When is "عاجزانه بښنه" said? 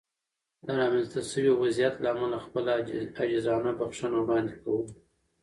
3.17-4.17